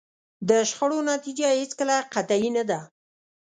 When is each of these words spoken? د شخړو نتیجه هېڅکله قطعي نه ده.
د 0.49 0.51
شخړو 0.69 0.99
نتیجه 1.11 1.47
هېڅکله 1.59 1.95
قطعي 2.13 2.49
نه 2.57 2.63
ده. 2.69 2.79